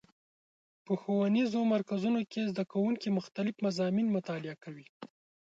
په 0.85 0.93
ښوونیزو 1.01 1.59
مرکزونو 1.73 2.21
کې 2.31 2.49
زدهکوونکي 2.51 3.09
مختلف 3.17 3.55
مضامین 3.65 4.07
مطالعه 4.17 4.55
کوي. 4.63 4.87